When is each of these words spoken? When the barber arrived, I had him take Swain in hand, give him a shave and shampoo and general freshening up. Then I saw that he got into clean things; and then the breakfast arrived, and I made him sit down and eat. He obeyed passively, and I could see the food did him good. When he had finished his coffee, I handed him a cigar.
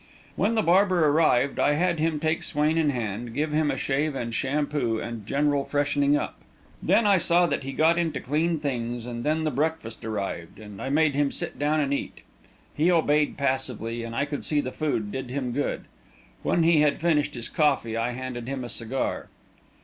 When 0.35 0.55
the 0.55 0.63
barber 0.63 1.07
arrived, 1.07 1.59
I 1.59 1.73
had 1.73 1.99
him 1.99 2.19
take 2.19 2.41
Swain 2.41 2.75
in 2.75 2.89
hand, 2.89 3.35
give 3.35 3.51
him 3.53 3.69
a 3.69 3.77
shave 3.77 4.15
and 4.15 4.33
shampoo 4.33 4.97
and 4.97 5.27
general 5.27 5.63
freshening 5.63 6.17
up. 6.17 6.39
Then 6.81 7.05
I 7.05 7.19
saw 7.19 7.45
that 7.45 7.61
he 7.61 7.71
got 7.71 7.99
into 7.99 8.19
clean 8.19 8.57
things; 8.57 9.05
and 9.05 9.23
then 9.23 9.43
the 9.43 9.51
breakfast 9.51 10.03
arrived, 10.03 10.57
and 10.57 10.81
I 10.81 10.89
made 10.89 11.13
him 11.13 11.31
sit 11.31 11.59
down 11.59 11.79
and 11.79 11.93
eat. 11.93 12.21
He 12.73 12.91
obeyed 12.91 13.37
passively, 13.37 14.01
and 14.01 14.15
I 14.15 14.25
could 14.25 14.43
see 14.43 14.59
the 14.59 14.71
food 14.71 15.11
did 15.11 15.29
him 15.29 15.51
good. 15.51 15.83
When 16.41 16.63
he 16.63 16.79
had 16.81 16.99
finished 16.99 17.35
his 17.35 17.47
coffee, 17.47 17.95
I 17.95 18.13
handed 18.13 18.47
him 18.47 18.63
a 18.63 18.69
cigar. 18.69 19.27